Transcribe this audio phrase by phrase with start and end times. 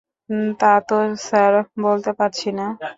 [0.59, 0.97] তা তো
[1.25, 1.53] স্যার
[1.85, 2.67] বলতে পারছি না।